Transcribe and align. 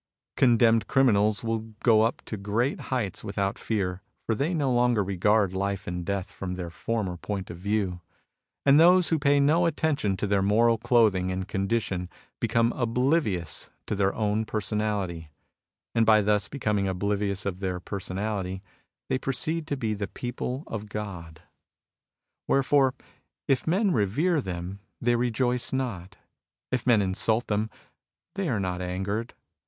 Con 0.35 0.57
demned 0.57 0.87
criminals 0.87 1.43
will 1.43 1.75
go 1.83 2.01
up 2.01 2.23
to 2.25 2.35
great 2.35 2.79
heights 2.89 3.23
without 3.23 3.59
fear, 3.59 4.01
for 4.25 4.33
they 4.33 4.51
no 4.51 4.73
longer 4.73 5.03
regard 5.03 5.53
life 5.53 5.85
and 5.85 6.03
death 6.03 6.31
from 6.31 6.55
their 6.55 6.71
former 6.71 7.17
point 7.17 7.51
of 7.51 7.59
view. 7.59 8.01
And 8.65 8.79
those 8.79 9.09
who 9.09 9.19
pay 9.19 9.39
no 9.39 9.67
attention 9.67 10.17
to 10.17 10.25
their 10.25 10.41
moral 10.41 10.79
clothing 10.79 11.31
and 11.31 11.47
condition 11.47 12.09
become 12.39 12.71
oblivious 12.75 13.69
of 13.87 13.97
their 13.99 14.11
own 14.15 14.43
personality; 14.43 15.29
and 15.93 16.03
by 16.03 16.23
thus 16.23 16.47
becoming 16.47 16.87
oblivious 16.87 17.45
of 17.45 17.59
their 17.59 17.79
personality, 17.79 18.63
they 19.07 19.19
proceed 19.19 19.67
to 19.67 19.77
be 19.77 19.93
the 19.93 20.07
people 20.07 20.63
of 20.65 20.89
God. 20.89 21.43
Wherefore, 22.47 22.95
if 23.47 23.67
men 23.67 23.91
revere 23.91 24.41
them, 24.41 24.79
they 24.99 25.15
rejoice 25.15 25.71
not. 25.71 26.17
If 26.71 26.87
men 26.87 27.03
insult 27.03 27.45
them, 27.45 27.69
they 28.33 28.49
are 28.49 28.59
not 28.59 28.81
angered. 28.81 29.35